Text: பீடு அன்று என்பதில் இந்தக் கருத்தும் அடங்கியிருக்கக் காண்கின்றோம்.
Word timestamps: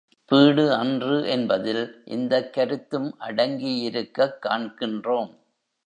பீடு 0.31 0.73
அன்று 0.73 1.29
என்பதில் 1.29 2.01
இந்தக் 2.05 2.53
கருத்தும் 2.53 3.15
அடங்கியிருக்கக் 3.19 4.39
காண்கின்றோம். 4.45 5.31